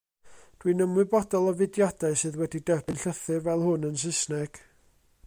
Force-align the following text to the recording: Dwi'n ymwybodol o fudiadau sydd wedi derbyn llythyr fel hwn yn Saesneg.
Dwi'n 0.63 0.79
ymwybodol 0.85 1.51
o 1.51 1.53
fudiadau 1.59 2.17
sydd 2.23 2.39
wedi 2.43 2.63
derbyn 2.71 2.99
llythyr 3.05 3.41
fel 3.47 3.63
hwn 3.67 3.89
yn 3.91 4.03
Saesneg. 4.05 4.65